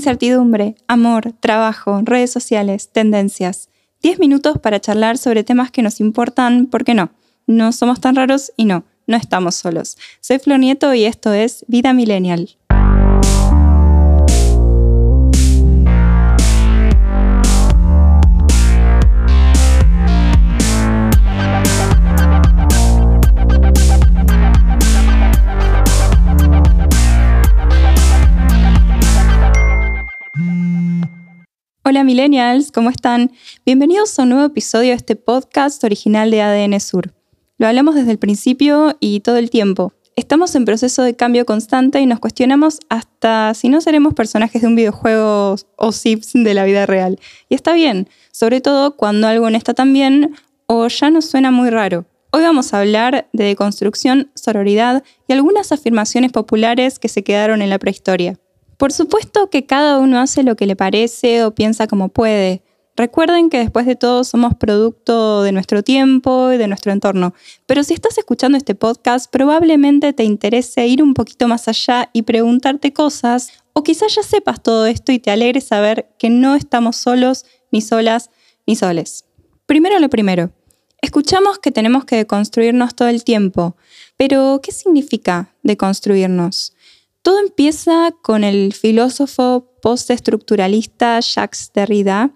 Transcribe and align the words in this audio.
Incertidumbre, 0.00 0.76
amor, 0.88 1.34
trabajo, 1.40 2.00
redes 2.02 2.30
sociales, 2.32 2.88
tendencias. 2.90 3.68
10 4.02 4.18
minutos 4.18 4.58
para 4.58 4.80
charlar 4.80 5.18
sobre 5.18 5.44
temas 5.44 5.70
que 5.70 5.82
nos 5.82 6.00
importan, 6.00 6.68
porque 6.68 6.94
no, 6.94 7.10
no 7.46 7.70
somos 7.72 8.00
tan 8.00 8.16
raros 8.16 8.50
y 8.56 8.64
no, 8.64 8.86
no 9.06 9.18
estamos 9.18 9.56
solos. 9.56 9.98
Soy 10.22 10.38
Flor 10.38 10.58
Nieto 10.58 10.94
y 10.94 11.04
esto 11.04 11.34
es 11.34 11.66
Vida 11.68 11.92
Millennial. 11.92 12.56
Hola 31.90 32.04
millennials, 32.04 32.70
¿cómo 32.70 32.88
están? 32.88 33.32
Bienvenidos 33.66 34.16
a 34.16 34.22
un 34.22 34.28
nuevo 34.28 34.44
episodio 34.44 34.90
de 34.90 34.94
este 34.94 35.16
podcast 35.16 35.82
original 35.82 36.30
de 36.30 36.40
ADN 36.40 36.78
Sur. 36.78 37.12
Lo 37.58 37.66
hablamos 37.66 37.96
desde 37.96 38.12
el 38.12 38.18
principio 38.20 38.96
y 39.00 39.18
todo 39.18 39.38
el 39.38 39.50
tiempo. 39.50 39.92
Estamos 40.14 40.54
en 40.54 40.66
proceso 40.66 41.02
de 41.02 41.16
cambio 41.16 41.44
constante 41.44 42.00
y 42.00 42.06
nos 42.06 42.20
cuestionamos 42.20 42.78
hasta 42.90 43.54
si 43.54 43.68
no 43.68 43.80
seremos 43.80 44.14
personajes 44.14 44.62
de 44.62 44.68
un 44.68 44.76
videojuego 44.76 45.56
o 45.74 45.90
sips 45.90 46.34
de 46.34 46.54
la 46.54 46.62
vida 46.62 46.86
real. 46.86 47.18
Y 47.48 47.56
está 47.56 47.72
bien, 47.72 48.08
sobre 48.30 48.60
todo 48.60 48.96
cuando 48.96 49.26
algo 49.26 49.50
no 49.50 49.56
está 49.56 49.74
tan 49.74 49.92
bien 49.92 50.36
o 50.66 50.86
ya 50.86 51.10
nos 51.10 51.24
suena 51.24 51.50
muy 51.50 51.70
raro. 51.70 52.06
Hoy 52.30 52.42
vamos 52.42 52.72
a 52.72 52.78
hablar 52.78 53.28
de 53.32 53.44
deconstrucción, 53.46 54.30
sororidad 54.36 55.02
y 55.26 55.32
algunas 55.32 55.72
afirmaciones 55.72 56.30
populares 56.30 57.00
que 57.00 57.08
se 57.08 57.24
quedaron 57.24 57.62
en 57.62 57.70
la 57.70 57.80
prehistoria. 57.80 58.38
Por 58.80 58.92
supuesto 58.92 59.50
que 59.50 59.66
cada 59.66 59.98
uno 59.98 60.18
hace 60.20 60.42
lo 60.42 60.56
que 60.56 60.64
le 60.64 60.74
parece 60.74 61.44
o 61.44 61.54
piensa 61.54 61.86
como 61.86 62.08
puede. 62.08 62.62
Recuerden 62.96 63.50
que 63.50 63.58
después 63.58 63.84
de 63.84 63.94
todo 63.94 64.24
somos 64.24 64.54
producto 64.54 65.42
de 65.42 65.52
nuestro 65.52 65.82
tiempo 65.82 66.50
y 66.50 66.56
de 66.56 66.66
nuestro 66.66 66.90
entorno. 66.90 67.34
Pero 67.66 67.84
si 67.84 67.92
estás 67.92 68.16
escuchando 68.16 68.56
este 68.56 68.74
podcast, 68.74 69.30
probablemente 69.30 70.14
te 70.14 70.24
interese 70.24 70.86
ir 70.86 71.02
un 71.02 71.12
poquito 71.12 71.46
más 71.46 71.68
allá 71.68 72.08
y 72.14 72.22
preguntarte 72.22 72.94
cosas, 72.94 73.52
o 73.74 73.82
quizás 73.82 74.14
ya 74.14 74.22
sepas 74.22 74.62
todo 74.62 74.86
esto 74.86 75.12
y 75.12 75.18
te 75.18 75.30
alegre 75.30 75.60
saber 75.60 76.08
que 76.18 76.30
no 76.30 76.54
estamos 76.54 76.96
solos, 76.96 77.44
ni 77.70 77.82
solas, 77.82 78.30
ni 78.66 78.76
soles. 78.76 79.26
Primero 79.66 79.98
lo 79.98 80.08
primero. 80.08 80.52
Escuchamos 81.02 81.58
que 81.58 81.70
tenemos 81.70 82.06
que 82.06 82.16
deconstruirnos 82.16 82.94
todo 82.94 83.08
el 83.08 83.24
tiempo, 83.24 83.76
pero 84.16 84.60
¿qué 84.62 84.72
significa 84.72 85.54
deconstruirnos? 85.62 86.72
Todo 87.22 87.38
empieza 87.40 88.12
con 88.22 88.44
el 88.44 88.72
filósofo 88.72 89.66
postestructuralista 89.82 91.20
Jacques 91.20 91.70
Derrida 91.74 92.30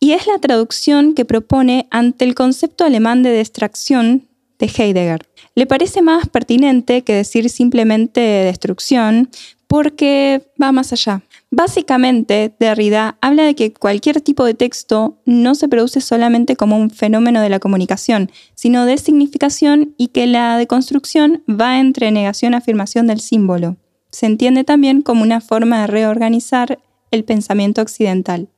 y 0.00 0.12
es 0.12 0.26
la 0.26 0.38
traducción 0.38 1.14
que 1.14 1.26
propone 1.26 1.88
ante 1.90 2.24
el 2.24 2.34
concepto 2.34 2.84
alemán 2.84 3.22
de 3.22 3.36
distracción 3.36 4.26
de 4.58 4.66
Heidegger. 4.66 5.28
Le 5.54 5.66
parece 5.66 6.00
más 6.00 6.26
pertinente 6.28 7.02
que 7.02 7.14
decir 7.14 7.50
simplemente 7.50 8.20
destrucción 8.20 9.28
porque 9.66 10.50
va 10.60 10.72
más 10.72 10.92
allá. 10.92 11.22
Básicamente, 11.50 12.54
Derrida 12.58 13.18
habla 13.20 13.44
de 13.44 13.54
que 13.54 13.74
cualquier 13.74 14.22
tipo 14.22 14.44
de 14.44 14.54
texto 14.54 15.18
no 15.26 15.54
se 15.54 15.68
produce 15.68 16.00
solamente 16.00 16.56
como 16.56 16.78
un 16.78 16.90
fenómeno 16.90 17.42
de 17.42 17.50
la 17.50 17.60
comunicación, 17.60 18.30
sino 18.54 18.86
de 18.86 18.96
significación 18.96 19.94
y 19.98 20.08
que 20.08 20.26
la 20.26 20.56
deconstrucción 20.56 21.42
va 21.48 21.78
entre 21.78 22.10
negación 22.10 22.54
y 22.54 22.56
afirmación 22.56 23.06
del 23.06 23.20
símbolo 23.20 23.76
se 24.14 24.26
entiende 24.26 24.62
también 24.62 25.02
como 25.02 25.22
una 25.22 25.40
forma 25.40 25.80
de 25.80 25.86
reorganizar 25.88 26.78
el 27.10 27.24
pensamiento 27.24 27.82
occidental. 27.82 28.48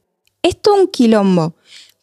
Esto 0.42 0.74
es 0.74 0.80
un 0.82 0.88
quilombo, 0.88 1.54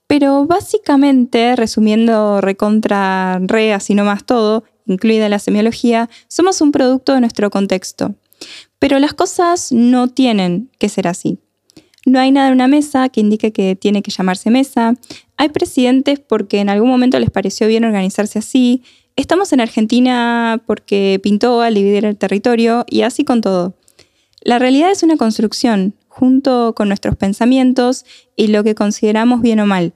pero 0.08 0.46
básicamente, 0.46 1.56
resumiendo 1.56 2.42
recontra 2.42 3.40
re, 3.44 3.72
así 3.74 3.94
no 3.94 4.06
más 4.06 4.26
todo, 4.26 4.64
incluida 4.88 5.30
la 5.30 5.38
semiología, 5.38 6.10
somos 6.28 6.62
un 6.62 6.72
producto 6.72 7.14
de 7.14 7.20
nuestro 7.20 7.52
contexto. 7.52 8.16
Pero 8.80 8.98
las 8.98 9.14
cosas 9.14 9.72
no 9.72 10.08
tienen 10.08 10.72
que 10.80 10.90
ser 10.90 11.08
así. 11.08 11.38
No 12.08 12.20
hay 12.20 12.32
nada 12.32 12.48
en 12.48 12.56
una 12.56 12.68
mesa 12.68 13.08
que 13.10 13.22
indique 13.22 13.54
que 13.54 13.76
tiene 13.76 14.02
que 14.02 14.12
llamarse 14.12 14.50
mesa. 14.50 14.96
Hay 15.38 15.50
presidentes 15.50 16.20
porque 16.20 16.60
en 16.60 16.70
algún 16.70 16.90
momento 16.90 17.20
les 17.20 17.30
pareció 17.30 17.68
bien 17.68 17.86
organizarse 17.86 18.40
así. 18.40 18.82
Estamos 19.16 19.54
en 19.54 19.62
Argentina 19.62 20.62
porque 20.66 21.20
pintó 21.22 21.62
al 21.62 21.76
dividir 21.76 22.06
el 22.06 22.18
territorio 22.18 22.84
y 22.90 23.02
así 23.02 23.24
con 23.24 23.42
todo. 23.42 23.76
La 24.42 24.58
realidad 24.58 24.92
es 24.92 25.04
una 25.04 25.18
construcción, 25.18 25.94
junto 26.08 26.74
con 26.76 26.88
nuestros 26.88 27.16
pensamientos 27.16 28.06
y 28.36 28.48
lo 28.48 28.64
que 28.64 28.76
consideramos 28.76 29.42
bien 29.42 29.60
o 29.60 29.68
mal. 29.68 29.94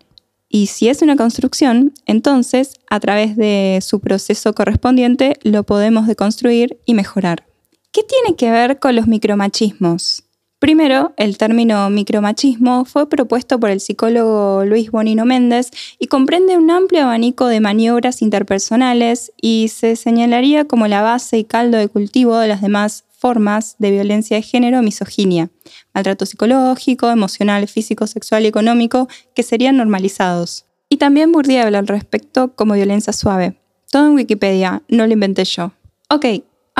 Y 0.49 0.67
si 0.67 0.87
es 0.87 1.01
una 1.01 1.15
construcción, 1.15 1.93
entonces, 2.05 2.75
a 2.89 2.99
través 2.99 3.35
de 3.35 3.79
su 3.81 3.99
proceso 3.99 4.53
correspondiente, 4.53 5.37
lo 5.41 5.63
podemos 5.63 6.07
deconstruir 6.07 6.79
y 6.85 6.93
mejorar. 6.93 7.45
¿Qué 7.91 8.03
tiene 8.03 8.37
que 8.37 8.51
ver 8.51 8.79
con 8.79 8.95
los 8.95 9.07
micromachismos? 9.07 10.26
Primero, 10.59 11.13
el 11.17 11.37
término 11.37 11.87
micromachismo 11.91 12.85
fue 12.85 13.07
propuesto 13.07 13.59
por 13.59 13.69
el 13.69 13.79
psicólogo 13.79 14.65
Luis 14.65 14.89
Bonino 14.89 15.23
Méndez 15.23 15.69
y 15.99 16.07
comprende 16.07 16.57
un 16.57 16.71
amplio 16.71 17.03
abanico 17.03 17.45
de 17.45 17.59
maniobras 17.59 18.23
interpersonales 18.23 19.31
y 19.39 19.67
se 19.67 19.95
señalaría 19.95 20.65
como 20.65 20.87
la 20.87 21.03
base 21.03 21.37
y 21.37 21.43
caldo 21.43 21.77
de 21.77 21.87
cultivo 21.89 22.37
de 22.37 22.47
las 22.47 22.61
demás 22.61 23.05
formas 23.11 23.75
de 23.77 23.91
violencia 23.91 24.37
de 24.37 24.41
género 24.41 24.81
misoginia, 24.81 25.51
maltrato 25.93 26.25
psicológico, 26.25 27.11
emocional, 27.11 27.67
físico, 27.67 28.07
sexual 28.07 28.43
y 28.45 28.47
económico 28.47 29.07
que 29.35 29.43
serían 29.43 29.77
normalizados. 29.77 30.65
Y 30.89 30.97
también 30.97 31.31
Bourdieu 31.31 31.65
habla 31.65 31.79
al 31.79 31.87
respecto 31.87 32.55
como 32.55 32.73
violencia 32.73 33.13
suave. 33.13 33.59
Todo 33.91 34.07
en 34.07 34.15
Wikipedia, 34.15 34.81
no 34.87 35.05
lo 35.05 35.13
inventé 35.13 35.45
yo. 35.45 35.71
Ok, 36.09 36.25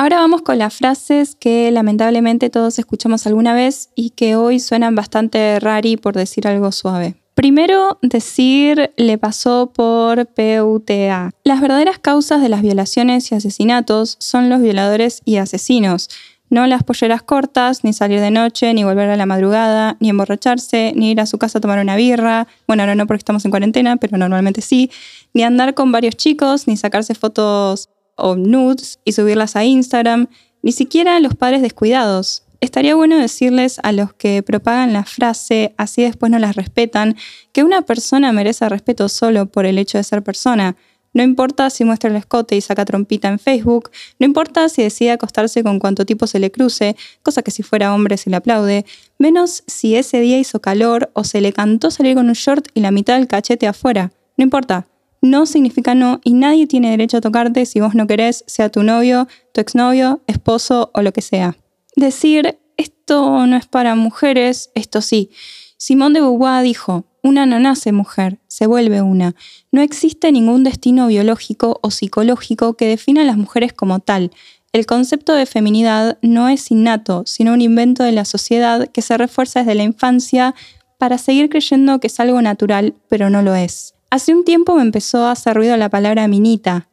Ahora 0.00 0.20
vamos 0.20 0.42
con 0.42 0.58
las 0.58 0.76
frases 0.76 1.34
que 1.34 1.72
lamentablemente 1.72 2.50
todos 2.50 2.78
escuchamos 2.78 3.26
alguna 3.26 3.52
vez 3.52 3.90
y 3.96 4.10
que 4.10 4.36
hoy 4.36 4.60
suenan 4.60 4.94
bastante 4.94 5.58
rari 5.58 5.96
por 5.96 6.14
decir 6.14 6.46
algo 6.46 6.70
suave. 6.70 7.16
Primero, 7.34 7.98
decir 8.00 8.92
le 8.96 9.18
pasó 9.18 9.72
por 9.74 10.28
PUTA. 10.28 11.32
Las 11.42 11.60
verdaderas 11.60 11.98
causas 11.98 12.40
de 12.40 12.48
las 12.48 12.62
violaciones 12.62 13.32
y 13.32 13.34
asesinatos 13.34 14.16
son 14.20 14.48
los 14.48 14.62
violadores 14.62 15.20
y 15.24 15.38
asesinos, 15.38 16.10
no 16.48 16.66
las 16.68 16.84
polleras 16.84 17.22
cortas, 17.22 17.82
ni 17.82 17.92
salir 17.92 18.20
de 18.20 18.30
noche, 18.30 18.72
ni 18.74 18.84
volver 18.84 19.10
a 19.10 19.16
la 19.16 19.26
madrugada, 19.26 19.96
ni 19.98 20.10
emborracharse, 20.10 20.92
ni 20.94 21.10
ir 21.10 21.20
a 21.20 21.26
su 21.26 21.38
casa 21.38 21.58
a 21.58 21.60
tomar 21.60 21.80
una 21.80 21.96
birra. 21.96 22.46
Bueno, 22.68 22.84
ahora 22.84 22.94
no 22.94 23.06
porque 23.08 23.18
estamos 23.18 23.44
en 23.44 23.50
cuarentena, 23.50 23.96
pero 23.96 24.16
normalmente 24.16 24.60
sí. 24.60 24.90
Ni 25.34 25.42
andar 25.42 25.74
con 25.74 25.90
varios 25.90 26.16
chicos, 26.16 26.68
ni 26.68 26.76
sacarse 26.76 27.14
fotos 27.14 27.90
o 28.18 28.36
nudes 28.36 28.98
y 29.04 29.12
subirlas 29.12 29.56
a 29.56 29.64
Instagram, 29.64 30.28
ni 30.62 30.72
siquiera 30.72 31.18
los 31.20 31.34
padres 31.34 31.62
descuidados. 31.62 32.42
Estaría 32.60 32.96
bueno 32.96 33.16
decirles 33.16 33.78
a 33.84 33.92
los 33.92 34.12
que 34.12 34.42
propagan 34.42 34.92
la 34.92 35.04
frase 35.04 35.74
así 35.76 36.02
después 36.02 36.30
no 36.30 36.40
las 36.40 36.56
respetan, 36.56 37.16
que 37.52 37.62
una 37.62 37.82
persona 37.82 38.32
merece 38.32 38.68
respeto 38.68 39.08
solo 39.08 39.46
por 39.46 39.64
el 39.64 39.78
hecho 39.78 39.96
de 39.96 40.04
ser 40.04 40.22
persona. 40.24 40.76
No 41.14 41.22
importa 41.22 41.70
si 41.70 41.84
muestra 41.84 42.10
el 42.10 42.16
escote 42.16 42.56
y 42.56 42.60
saca 42.60 42.84
trompita 42.84 43.28
en 43.28 43.38
Facebook, 43.38 43.90
no 44.18 44.26
importa 44.26 44.68
si 44.68 44.82
decide 44.82 45.12
acostarse 45.12 45.62
con 45.62 45.78
cuánto 45.78 46.04
tipo 46.04 46.26
se 46.26 46.38
le 46.38 46.50
cruce, 46.50 46.96
cosa 47.22 47.42
que 47.42 47.50
si 47.50 47.62
fuera 47.62 47.94
hombre 47.94 48.16
se 48.16 48.28
le 48.28 48.36
aplaude, 48.36 48.84
menos 49.18 49.62
si 49.66 49.96
ese 49.96 50.20
día 50.20 50.38
hizo 50.38 50.60
calor 50.60 51.10
o 51.14 51.24
se 51.24 51.40
le 51.40 51.52
cantó 51.52 51.90
salir 51.90 52.16
con 52.16 52.28
un 52.28 52.34
short 52.34 52.68
y 52.74 52.80
la 52.80 52.90
mitad 52.90 53.16
del 53.16 53.28
cachete 53.28 53.66
afuera. 53.66 54.12
No 54.36 54.44
importa, 54.44 54.86
no 55.20 55.46
significa 55.46 55.94
no 55.94 56.20
y 56.24 56.34
nadie 56.34 56.66
tiene 56.66 56.90
derecho 56.90 57.18
a 57.18 57.20
tocarte 57.20 57.66
si 57.66 57.80
vos 57.80 57.94
no 57.94 58.06
querés, 58.06 58.44
sea 58.46 58.70
tu 58.70 58.82
novio, 58.82 59.28
tu 59.52 59.60
exnovio, 59.60 60.22
esposo 60.26 60.90
o 60.94 61.02
lo 61.02 61.12
que 61.12 61.22
sea. 61.22 61.56
Decir, 61.96 62.58
esto 62.76 63.46
no 63.46 63.56
es 63.56 63.66
para 63.66 63.94
mujeres, 63.94 64.70
esto 64.74 65.00
sí. 65.00 65.30
Simón 65.76 66.12
de 66.12 66.20
Beauvoir 66.20 66.62
dijo, 66.62 67.04
una 67.22 67.46
no 67.46 67.58
nace 67.58 67.92
mujer, 67.92 68.38
se 68.46 68.66
vuelve 68.66 69.02
una. 69.02 69.34
No 69.72 69.82
existe 69.82 70.30
ningún 70.32 70.64
destino 70.64 71.08
biológico 71.08 71.80
o 71.82 71.90
psicológico 71.90 72.74
que 72.74 72.86
defina 72.86 73.22
a 73.22 73.24
las 73.24 73.36
mujeres 73.36 73.72
como 73.72 74.00
tal. 74.00 74.30
El 74.72 74.86
concepto 74.86 75.32
de 75.32 75.46
feminidad 75.46 76.18
no 76.22 76.48
es 76.48 76.70
innato, 76.70 77.22
sino 77.26 77.52
un 77.52 77.60
invento 77.60 78.04
de 78.04 78.12
la 78.12 78.24
sociedad 78.24 78.88
que 78.88 79.02
se 79.02 79.16
refuerza 79.16 79.60
desde 79.60 79.74
la 79.74 79.82
infancia 79.82 80.54
para 80.98 81.18
seguir 81.18 81.48
creyendo 81.48 82.00
que 82.00 82.08
es 82.08 82.20
algo 82.20 82.40
natural, 82.42 82.94
pero 83.08 83.30
no 83.30 83.42
lo 83.42 83.54
es. 83.54 83.94
Hace 84.10 84.34
un 84.34 84.44
tiempo 84.44 84.74
me 84.74 84.82
empezó 84.82 85.26
a 85.26 85.32
hacer 85.32 85.54
ruido 85.54 85.76
la 85.76 85.90
palabra 85.90 86.26
minita. 86.28 86.88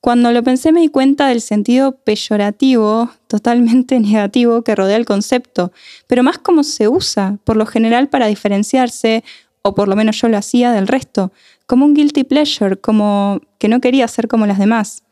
Cuando 0.00 0.30
lo 0.30 0.44
pensé 0.44 0.70
me 0.70 0.80
di 0.80 0.88
cuenta 0.88 1.26
del 1.26 1.40
sentido 1.40 1.96
peyorativo, 1.96 3.10
totalmente 3.26 3.98
negativo, 4.00 4.62
que 4.62 4.76
rodea 4.76 4.96
el 4.96 5.04
concepto, 5.04 5.72
pero 6.06 6.22
más 6.22 6.38
como 6.38 6.62
se 6.62 6.86
usa, 6.86 7.38
por 7.42 7.56
lo 7.56 7.66
general 7.66 8.08
para 8.08 8.28
diferenciarse, 8.28 9.24
o 9.62 9.74
por 9.74 9.88
lo 9.88 9.96
menos 9.96 10.20
yo 10.20 10.28
lo 10.28 10.38
hacía 10.38 10.70
del 10.70 10.86
resto, 10.86 11.32
como 11.66 11.84
un 11.84 11.94
guilty 11.94 12.22
pleasure, 12.22 12.76
como 12.76 13.40
que 13.58 13.68
no 13.68 13.80
quería 13.80 14.06
ser 14.06 14.28
como 14.28 14.46
las 14.46 14.58
demás. 14.58 15.02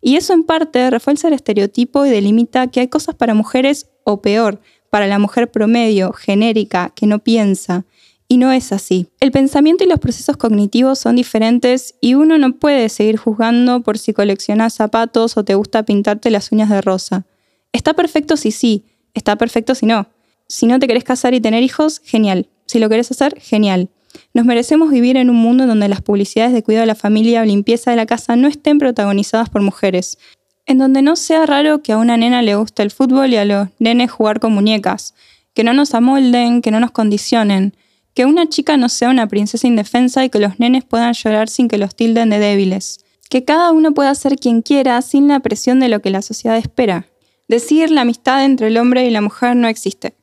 Y 0.00 0.16
eso 0.16 0.32
en 0.32 0.44
parte 0.44 0.90
refuerza 0.90 1.26
el 1.26 1.34
estereotipo 1.34 2.06
y 2.06 2.10
delimita 2.10 2.68
que 2.68 2.80
hay 2.80 2.88
cosas 2.88 3.16
para 3.16 3.34
mujeres 3.34 3.88
o 4.04 4.22
peor, 4.22 4.60
para 4.90 5.08
la 5.08 5.18
mujer 5.18 5.50
promedio, 5.50 6.12
genérica, 6.12 6.92
que 6.94 7.06
no 7.06 7.18
piensa. 7.18 7.84
Y 8.32 8.36
no 8.36 8.52
es 8.52 8.70
así. 8.70 9.08
El 9.18 9.32
pensamiento 9.32 9.82
y 9.82 9.88
los 9.88 9.98
procesos 9.98 10.36
cognitivos 10.36 11.00
son 11.00 11.16
diferentes 11.16 11.96
y 12.00 12.14
uno 12.14 12.38
no 12.38 12.52
puede 12.52 12.88
seguir 12.88 13.16
juzgando 13.16 13.80
por 13.80 13.98
si 13.98 14.12
coleccionas 14.12 14.72
zapatos 14.72 15.36
o 15.36 15.44
te 15.44 15.56
gusta 15.56 15.82
pintarte 15.82 16.30
las 16.30 16.52
uñas 16.52 16.70
de 16.70 16.80
rosa. 16.80 17.26
Está 17.72 17.94
perfecto 17.94 18.36
si 18.36 18.52
sí, 18.52 18.84
está 19.14 19.34
perfecto 19.34 19.74
si 19.74 19.86
no. 19.86 20.06
Si 20.46 20.68
no 20.68 20.78
te 20.78 20.86
querés 20.86 21.02
casar 21.02 21.34
y 21.34 21.40
tener 21.40 21.64
hijos, 21.64 22.00
genial. 22.04 22.46
Si 22.66 22.78
lo 22.78 22.88
querés 22.88 23.10
hacer, 23.10 23.34
genial. 23.40 23.88
Nos 24.32 24.46
merecemos 24.46 24.92
vivir 24.92 25.16
en 25.16 25.28
un 25.28 25.36
mundo 25.36 25.66
donde 25.66 25.88
las 25.88 26.00
publicidades 26.00 26.52
de 26.52 26.62
cuidado 26.62 26.82
de 26.82 26.86
la 26.86 26.94
familia 26.94 27.42
o 27.42 27.44
limpieza 27.44 27.90
de 27.90 27.96
la 27.96 28.06
casa 28.06 28.36
no 28.36 28.46
estén 28.46 28.78
protagonizadas 28.78 29.50
por 29.50 29.62
mujeres, 29.62 30.18
en 30.66 30.78
donde 30.78 31.02
no 31.02 31.16
sea 31.16 31.46
raro 31.46 31.82
que 31.82 31.90
a 31.90 31.98
una 31.98 32.16
nena 32.16 32.42
le 32.42 32.54
guste 32.54 32.84
el 32.84 32.92
fútbol 32.92 33.32
y 33.32 33.38
a 33.38 33.44
los 33.44 33.68
nenes 33.80 34.12
jugar 34.12 34.38
con 34.38 34.52
muñecas, 34.52 35.14
que 35.52 35.64
no 35.64 35.72
nos 35.72 35.94
amolden, 35.94 36.62
que 36.62 36.70
no 36.70 36.78
nos 36.78 36.92
condicionen, 36.92 37.74
que 38.20 38.26
una 38.26 38.50
chica 38.50 38.76
no 38.76 38.90
sea 38.90 39.08
una 39.08 39.28
princesa 39.28 39.66
indefensa 39.66 40.22
y 40.22 40.28
que 40.28 40.40
los 40.40 40.60
nenes 40.60 40.84
puedan 40.84 41.14
llorar 41.14 41.48
sin 41.48 41.68
que 41.68 41.78
los 41.78 41.94
tilden 41.96 42.28
de 42.28 42.38
débiles, 42.38 42.98
que 43.30 43.46
cada 43.46 43.72
uno 43.72 43.94
pueda 43.94 44.14
ser 44.14 44.36
quien 44.36 44.60
quiera 44.60 45.00
sin 45.00 45.26
la 45.26 45.40
presión 45.40 45.80
de 45.80 45.88
lo 45.88 46.02
que 46.02 46.10
la 46.10 46.20
sociedad 46.20 46.58
espera. 46.58 47.06
Decir 47.48 47.90
la 47.90 48.02
amistad 48.02 48.44
entre 48.44 48.66
el 48.66 48.76
hombre 48.76 49.06
y 49.06 49.10
la 49.10 49.22
mujer 49.22 49.56
no 49.56 49.68
existe. 49.68 50.18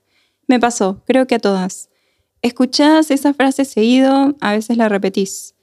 Me 0.46 0.60
pasó, 0.60 1.02
creo 1.08 1.26
que 1.26 1.34
a 1.34 1.40
todas. 1.40 1.90
Escuchás 2.44 3.10
esa 3.10 3.34
frase 3.34 3.66
seguido, 3.66 4.36
a 4.42 4.52
veces 4.52 4.78
la 4.78 4.90
repetís. 4.90 5.56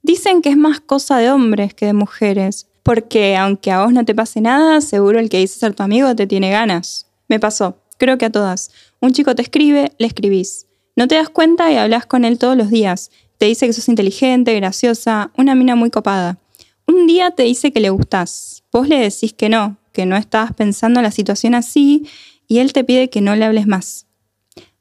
Dicen 0.00 0.40
que 0.40 0.48
es 0.48 0.56
más 0.56 0.80
cosa 0.80 1.18
de 1.18 1.30
hombres 1.30 1.74
que 1.74 1.84
de 1.84 1.92
mujeres, 1.92 2.68
porque 2.82 3.36
aunque 3.36 3.70
a 3.70 3.84
vos 3.84 3.92
no 3.92 4.06
te 4.06 4.14
pase 4.14 4.40
nada, 4.40 4.80
seguro 4.80 5.20
el 5.20 5.28
que 5.28 5.40
dice 5.40 5.58
ser 5.58 5.74
tu 5.74 5.82
amigo 5.82 6.16
te 6.16 6.26
tiene 6.26 6.50
ganas. 6.50 7.06
Me 7.28 7.38
pasó, 7.38 7.82
creo 7.98 8.16
que 8.16 8.24
a 8.24 8.32
todas. 8.32 8.70
Un 8.98 9.12
chico 9.12 9.34
te 9.34 9.42
escribe, 9.42 9.92
le 9.98 10.06
escribís. 10.06 10.68
No 10.96 11.08
te 11.08 11.14
das 11.14 11.28
cuenta 11.28 11.70
y 11.72 11.76
hablas 11.76 12.06
con 12.06 12.24
él 12.24 12.38
todos 12.38 12.56
los 12.56 12.70
días. 12.70 13.10
Te 13.38 13.46
dice 13.46 13.66
que 13.66 13.72
sos 13.72 13.88
inteligente, 13.88 14.54
graciosa, 14.54 15.30
una 15.36 15.54
mina 15.54 15.74
muy 15.74 15.90
copada. 15.90 16.38
Un 16.86 17.06
día 17.06 17.30
te 17.30 17.44
dice 17.44 17.72
que 17.72 17.80
le 17.80 17.90
gustás. 17.90 18.64
Vos 18.72 18.88
le 18.88 18.98
decís 18.98 19.32
que 19.32 19.48
no, 19.48 19.78
que 19.92 20.06
no 20.06 20.16
estabas 20.16 20.52
pensando 20.52 21.00
la 21.02 21.10
situación 21.10 21.54
así, 21.54 22.06
y 22.46 22.58
él 22.58 22.72
te 22.72 22.84
pide 22.84 23.08
que 23.08 23.20
no 23.20 23.34
le 23.34 23.44
hables 23.44 23.66
más. 23.66 24.06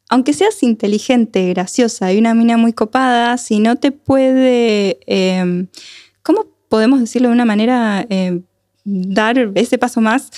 Aunque 0.10 0.34
seas 0.34 0.62
inteligente, 0.62 1.48
graciosa 1.50 2.12
y 2.12 2.18
una 2.18 2.34
mina 2.34 2.58
muy 2.58 2.74
copada, 2.74 3.38
si 3.38 3.60
no 3.60 3.78
te 3.78 3.94
puede, 3.94 5.00
eh, 5.08 5.68
¿cómo 6.22 6.48
podemos 6.68 7.00
decirlo 7.00 7.30
de 7.30 7.34
una 7.34 7.46
manera, 7.46 8.06
eh, 8.10 8.42
dar 8.84 9.52
ese 9.56 9.78
paso 9.78 10.02
más, 10.02 10.30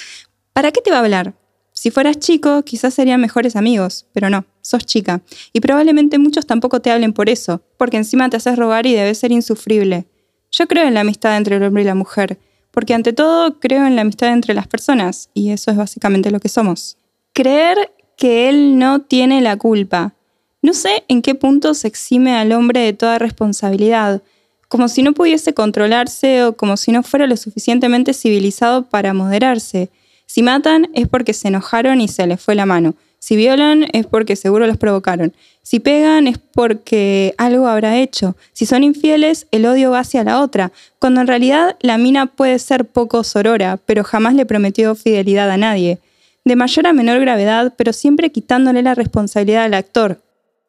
¿para 0.54 0.72
qué 0.72 0.82
te 0.82 0.92
va 0.92 0.98
a 0.98 1.00
hablar? 1.00 1.34
Si 1.84 1.92
fueras 1.92 2.18
chico, 2.18 2.64
quizás 2.64 2.94
serían 2.94 3.20
mejores 3.20 3.58
amigos, 3.58 4.06
pero 4.14 4.30
no, 4.30 4.46
sos 4.62 4.86
chica. 4.86 5.22
Y 5.52 5.60
probablemente 5.60 6.18
muchos 6.18 6.46
tampoco 6.46 6.80
te 6.80 6.90
hablen 6.90 7.12
por 7.12 7.30
eso, 7.30 7.62
porque 7.76 7.98
encima 7.98 8.30
te 8.30 8.38
haces 8.38 8.56
rogar 8.56 8.86
y 8.86 8.94
debes 8.94 9.18
ser 9.18 9.34
insufrible. 9.34 10.06
Yo 10.50 10.66
creo 10.70 10.88
en 10.88 10.94
la 10.94 11.02
amistad 11.02 11.36
entre 11.36 11.58
el 11.58 11.64
hombre 11.64 11.84
y 11.84 11.86
la 11.86 11.94
mujer, 11.94 12.40
porque 12.72 12.94
ante 12.94 13.12
todo 13.12 13.60
creo 13.60 13.86
en 13.86 13.98
la 13.98 14.04
amistad 14.04 14.32
entre 14.32 14.54
las 14.54 14.66
personas, 14.66 15.30
y 15.34 15.50
eso 15.50 15.72
es 15.72 15.76
básicamente 15.76 16.32
lo 16.32 16.40
que 16.40 16.48
somos. 16.48 16.96
Creer 17.34 17.92
que 18.16 18.48
él 18.48 18.80
no 18.80 19.02
tiene 19.02 19.42
la 19.42 19.58
culpa. 19.58 20.14
No 20.62 20.74
sé 20.74 21.04
en 21.10 21.22
qué 21.22 21.36
punto 21.36 21.74
se 21.74 21.90
exime 21.90 22.38
al 22.38 22.54
hombre 22.54 22.80
de 22.80 22.94
toda 22.94 23.20
responsabilidad, 23.20 24.24
como 24.70 24.88
si 24.88 25.04
no 25.04 25.12
pudiese 25.12 25.54
controlarse 25.54 26.46
o 26.46 26.56
como 26.56 26.78
si 26.78 26.94
no 26.94 27.04
fuera 27.04 27.28
lo 27.28 27.36
suficientemente 27.36 28.14
civilizado 28.14 28.86
para 28.86 29.14
moderarse. 29.14 29.92
Si 30.26 30.44
matan 30.44 30.90
es 30.94 31.08
porque 31.08 31.34
se 31.34 31.50
enojaron 31.50 32.02
y 32.02 32.08
se 32.08 32.26
les 32.28 32.42
fue 32.42 32.56
la 32.56 32.66
mano. 32.66 32.96
Si 33.24 33.38
violan 33.38 33.86
es 33.94 34.06
porque 34.06 34.36
seguro 34.36 34.68
los 34.68 34.76
provocaron. 34.76 35.32
Si 35.62 35.80
pegan 35.80 36.28
es 36.28 36.40
porque 36.40 37.34
algo 37.38 37.70
habrá 37.70 37.98
hecho. 37.98 38.36
Si 38.52 38.66
son 38.66 38.84
infieles, 38.84 39.48
el 39.52 39.66
odio 39.66 39.92
va 39.92 40.00
hacia 40.00 40.26
la 40.26 40.42
otra, 40.42 40.74
cuando 41.00 41.22
en 41.22 41.28
realidad 41.28 41.78
la 41.80 41.98
mina 41.98 42.26
puede 42.26 42.60
ser 42.60 42.84
poco 42.84 43.24
sorora, 43.24 43.78
pero 43.86 44.04
jamás 44.04 44.34
le 44.34 44.46
prometió 44.46 44.94
fidelidad 44.94 45.50
a 45.50 45.56
nadie. 45.56 46.00
De 46.44 46.58
mayor 46.58 46.86
a 46.86 46.92
menor 46.92 47.22
gravedad, 47.22 47.74
pero 47.78 47.94
siempre 47.94 48.30
quitándole 48.30 48.82
la 48.82 48.94
responsabilidad 48.94 49.64
al 49.64 49.74
actor, 49.74 50.20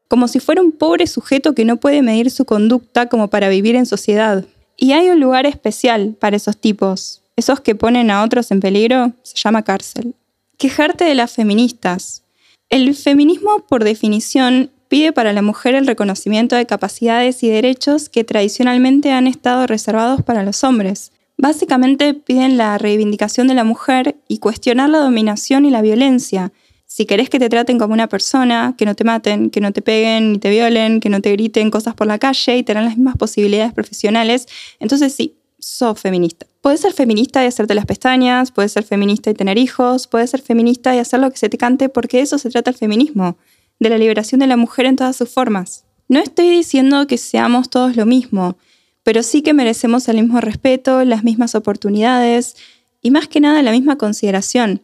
como 0.06 0.28
si 0.28 0.38
fuera 0.38 0.62
un 0.62 0.70
pobre 0.70 1.08
sujeto 1.08 1.56
que 1.56 1.64
no 1.64 1.78
puede 1.78 2.02
medir 2.02 2.30
su 2.30 2.44
conducta 2.44 3.08
como 3.08 3.30
para 3.30 3.48
vivir 3.48 3.74
en 3.74 3.84
sociedad. 3.84 4.44
Y 4.76 4.92
hay 4.92 5.08
un 5.08 5.18
lugar 5.18 5.44
especial 5.44 6.14
para 6.20 6.36
esos 6.36 6.56
tipos, 6.56 7.23
esos 7.36 7.60
que 7.60 7.74
ponen 7.74 8.10
a 8.10 8.22
otros 8.22 8.50
en 8.50 8.60
peligro, 8.60 9.12
se 9.22 9.36
llama 9.36 9.62
cárcel. 9.62 10.14
Quejarte 10.58 11.04
de 11.04 11.14
las 11.14 11.32
feministas. 11.32 12.24
El 12.70 12.94
feminismo, 12.94 13.64
por 13.68 13.84
definición, 13.84 14.70
pide 14.88 15.12
para 15.12 15.32
la 15.32 15.42
mujer 15.42 15.74
el 15.74 15.86
reconocimiento 15.86 16.56
de 16.56 16.66
capacidades 16.66 17.42
y 17.42 17.48
derechos 17.48 18.08
que 18.08 18.24
tradicionalmente 18.24 19.10
han 19.10 19.26
estado 19.26 19.66
reservados 19.66 20.22
para 20.22 20.44
los 20.44 20.62
hombres. 20.64 21.12
Básicamente 21.36 22.14
piden 22.14 22.56
la 22.56 22.78
reivindicación 22.78 23.48
de 23.48 23.54
la 23.54 23.64
mujer 23.64 24.16
y 24.28 24.38
cuestionar 24.38 24.90
la 24.90 25.00
dominación 25.00 25.66
y 25.66 25.70
la 25.70 25.82
violencia, 25.82 26.52
si 26.86 27.06
querés 27.06 27.28
que 27.28 27.40
te 27.40 27.48
traten 27.48 27.76
como 27.76 27.92
una 27.92 28.08
persona, 28.08 28.76
que 28.78 28.84
no 28.84 28.94
te 28.94 29.02
maten, 29.02 29.50
que 29.50 29.60
no 29.60 29.72
te 29.72 29.82
peguen 29.82 30.30
ni 30.30 30.38
te 30.38 30.48
violen, 30.48 31.00
que 31.00 31.08
no 31.08 31.20
te 31.20 31.32
griten 31.32 31.72
cosas 31.72 31.94
por 31.94 32.06
la 32.06 32.20
calle 32.20 32.56
y 32.56 32.62
tener 32.62 32.84
las 32.84 32.96
mismas 32.96 33.16
posibilidades 33.16 33.72
profesionales, 33.72 34.46
entonces 34.78 35.12
sí, 35.12 35.34
sos 35.64 35.98
feminista. 35.98 36.46
Puedes 36.60 36.80
ser 36.80 36.92
feminista 36.92 37.42
y 37.42 37.46
hacerte 37.46 37.74
las 37.74 37.86
pestañas, 37.86 38.50
puedes 38.50 38.72
ser 38.72 38.84
feminista 38.84 39.30
y 39.30 39.34
tener 39.34 39.56
hijos, 39.56 40.06
puedes 40.06 40.30
ser 40.30 40.42
feminista 40.42 40.94
y 40.94 40.98
hacer 40.98 41.20
lo 41.20 41.30
que 41.30 41.38
se 41.38 41.48
te 41.48 41.56
cante, 41.56 41.88
porque 41.88 42.20
eso 42.20 42.38
se 42.38 42.50
trata 42.50 42.70
el 42.70 42.76
feminismo, 42.76 43.36
de 43.80 43.88
la 43.88 43.98
liberación 43.98 44.40
de 44.40 44.46
la 44.46 44.56
mujer 44.56 44.86
en 44.86 44.96
todas 44.96 45.16
sus 45.16 45.30
formas. 45.30 45.84
No 46.08 46.20
estoy 46.20 46.50
diciendo 46.50 47.06
que 47.06 47.16
seamos 47.16 47.70
todos 47.70 47.96
lo 47.96 48.04
mismo, 48.04 48.58
pero 49.02 49.22
sí 49.22 49.42
que 49.42 49.54
merecemos 49.54 50.06
el 50.08 50.16
mismo 50.16 50.40
respeto, 50.40 51.02
las 51.04 51.24
mismas 51.24 51.54
oportunidades 51.54 52.56
y 53.00 53.10
más 53.10 53.26
que 53.26 53.40
nada 53.40 53.62
la 53.62 53.72
misma 53.72 53.96
consideración. 53.96 54.82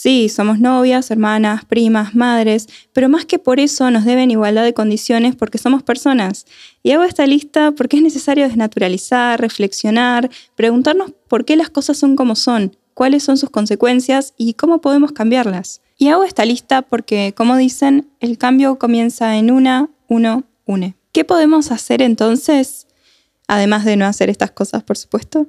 Sí, 0.00 0.28
somos 0.28 0.60
novias, 0.60 1.10
hermanas, 1.10 1.64
primas, 1.64 2.14
madres, 2.14 2.68
pero 2.92 3.08
más 3.08 3.24
que 3.24 3.40
por 3.40 3.58
eso 3.58 3.90
nos 3.90 4.04
deben 4.04 4.30
igualdad 4.30 4.62
de 4.62 4.72
condiciones 4.72 5.34
porque 5.34 5.58
somos 5.58 5.82
personas. 5.82 6.46
Y 6.84 6.92
hago 6.92 7.02
esta 7.02 7.26
lista 7.26 7.72
porque 7.72 7.96
es 7.96 8.04
necesario 8.04 8.46
desnaturalizar, 8.46 9.40
reflexionar, 9.40 10.30
preguntarnos 10.54 11.10
por 11.26 11.44
qué 11.44 11.56
las 11.56 11.68
cosas 11.70 11.96
son 11.96 12.14
como 12.14 12.36
son, 12.36 12.76
cuáles 12.94 13.24
son 13.24 13.38
sus 13.38 13.50
consecuencias 13.50 14.34
y 14.36 14.54
cómo 14.54 14.80
podemos 14.80 15.10
cambiarlas. 15.10 15.80
Y 15.96 16.10
hago 16.10 16.22
esta 16.22 16.44
lista 16.44 16.82
porque, 16.82 17.34
como 17.36 17.56
dicen, 17.56 18.08
el 18.20 18.38
cambio 18.38 18.78
comienza 18.78 19.36
en 19.36 19.50
una, 19.50 19.90
uno, 20.06 20.44
une. 20.64 20.94
¿Qué 21.10 21.24
podemos 21.24 21.72
hacer 21.72 22.02
entonces? 22.02 22.86
Además 23.48 23.84
de 23.84 23.96
no 23.96 24.06
hacer 24.06 24.30
estas 24.30 24.52
cosas, 24.52 24.84
por 24.84 24.96
supuesto. 24.96 25.48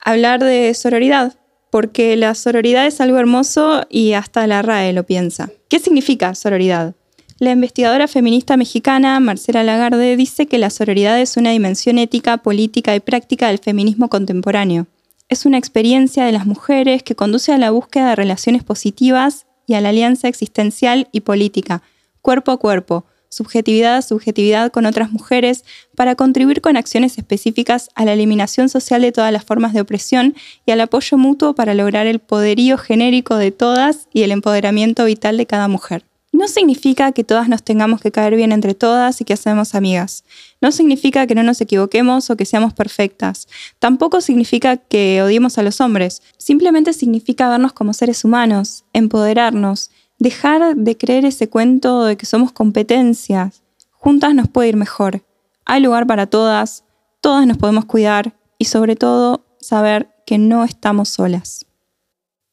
Hablar 0.00 0.42
de 0.42 0.74
sororidad, 0.74 1.38
porque 1.74 2.14
la 2.14 2.36
sororidad 2.36 2.86
es 2.86 3.00
algo 3.00 3.18
hermoso 3.18 3.82
y 3.90 4.12
hasta 4.12 4.46
la 4.46 4.62
RAE 4.62 4.92
lo 4.92 5.02
piensa. 5.02 5.50
¿Qué 5.68 5.80
significa 5.80 6.32
sororidad? 6.36 6.94
La 7.40 7.50
investigadora 7.50 8.06
feminista 8.06 8.56
mexicana 8.56 9.18
Marcela 9.18 9.64
Lagarde 9.64 10.16
dice 10.16 10.46
que 10.46 10.58
la 10.58 10.70
sororidad 10.70 11.20
es 11.20 11.36
una 11.36 11.50
dimensión 11.50 11.98
ética, 11.98 12.36
política 12.36 12.94
y 12.94 13.00
práctica 13.00 13.48
del 13.48 13.58
feminismo 13.58 14.08
contemporáneo. 14.08 14.86
Es 15.28 15.46
una 15.46 15.58
experiencia 15.58 16.24
de 16.24 16.30
las 16.30 16.46
mujeres 16.46 17.02
que 17.02 17.16
conduce 17.16 17.52
a 17.52 17.58
la 17.58 17.72
búsqueda 17.72 18.10
de 18.10 18.14
relaciones 18.14 18.62
positivas 18.62 19.46
y 19.66 19.74
a 19.74 19.80
la 19.80 19.88
alianza 19.88 20.28
existencial 20.28 21.08
y 21.10 21.22
política, 21.22 21.82
cuerpo 22.22 22.52
a 22.52 22.56
cuerpo, 22.56 23.04
subjetividad 23.34 23.96
a 23.96 24.02
subjetividad 24.02 24.72
con 24.72 24.86
otras 24.86 25.10
mujeres 25.10 25.64
para 25.94 26.14
contribuir 26.14 26.60
con 26.60 26.76
acciones 26.76 27.18
específicas 27.18 27.90
a 27.94 28.04
la 28.04 28.12
eliminación 28.12 28.68
social 28.68 29.02
de 29.02 29.12
todas 29.12 29.32
las 29.32 29.44
formas 29.44 29.72
de 29.72 29.80
opresión 29.80 30.34
y 30.64 30.70
al 30.70 30.80
apoyo 30.80 31.18
mutuo 31.18 31.54
para 31.54 31.74
lograr 31.74 32.06
el 32.06 32.20
poderío 32.20 32.78
genérico 32.78 33.36
de 33.36 33.50
todas 33.50 34.08
y 34.12 34.22
el 34.22 34.32
empoderamiento 34.32 35.04
vital 35.04 35.36
de 35.36 35.46
cada 35.46 35.68
mujer. 35.68 36.04
No 36.34 36.48
significa 36.48 37.12
que 37.12 37.22
todas 37.22 37.48
nos 37.48 37.62
tengamos 37.62 38.00
que 38.00 38.10
caer 38.10 38.34
bien 38.34 38.50
entre 38.50 38.74
todas 38.74 39.20
y 39.20 39.24
que 39.24 39.34
hacemos 39.34 39.76
amigas. 39.76 40.24
No 40.60 40.72
significa 40.72 41.28
que 41.28 41.36
no 41.36 41.44
nos 41.44 41.60
equivoquemos 41.60 42.28
o 42.28 42.36
que 42.36 42.44
seamos 42.44 42.74
perfectas. 42.74 43.46
Tampoco 43.78 44.20
significa 44.20 44.76
que 44.76 45.22
odiemos 45.22 45.58
a 45.58 45.62
los 45.62 45.80
hombres. 45.80 46.22
Simplemente 46.36 46.92
significa 46.92 47.48
vernos 47.48 47.72
como 47.72 47.92
seres 47.92 48.24
humanos, 48.24 48.82
empoderarnos, 48.92 49.92
dejar 50.18 50.76
de 50.76 50.96
creer 50.96 51.24
ese 51.24 51.48
cuento 51.48 52.04
de 52.04 52.16
que 52.16 52.26
somos 52.26 52.52
competencias. 52.52 53.62
Juntas 53.90 54.34
nos 54.34 54.48
puede 54.48 54.70
ir 54.70 54.76
mejor. 54.76 55.22
Hay 55.64 55.80
lugar 55.80 56.06
para 56.06 56.26
todas, 56.26 56.84
todas 57.20 57.46
nos 57.46 57.56
podemos 57.56 57.84
cuidar 57.86 58.34
y 58.58 58.66
sobre 58.66 58.96
todo 58.96 59.46
saber 59.60 60.10
que 60.26 60.36
no 60.38 60.64
estamos 60.64 61.08
solas. 61.08 61.66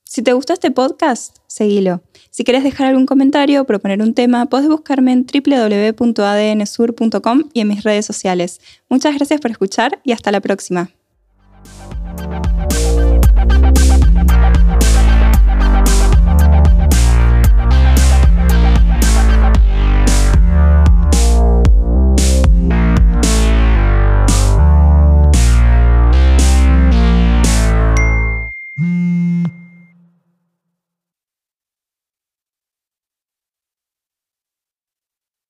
Si 0.03 0.21
te 0.21 0.33
gustó 0.33 0.53
este 0.53 0.69
podcast, 0.71 1.37
seguilo. 1.47 2.03
Si 2.31 2.43
quieres 2.43 2.63
dejar 2.63 2.87
algún 2.87 3.05
comentario 3.05 3.61
o 3.61 3.65
proponer 3.65 4.01
un 4.01 4.13
tema, 4.13 4.45
puedes 4.45 4.67
buscarme 4.67 5.13
en 5.13 5.25
www.adnsur.com 5.25 7.43
y 7.53 7.61
en 7.61 7.67
mis 7.69 7.83
redes 7.83 8.05
sociales. 8.05 8.59
Muchas 8.89 9.15
gracias 9.15 9.39
por 9.39 9.51
escuchar 9.51 10.01
y 10.03 10.11
hasta 10.11 10.31
la 10.31 10.41
próxima. 10.41 10.91